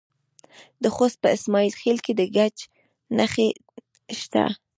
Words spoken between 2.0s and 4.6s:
کې د ګچ نښې شته.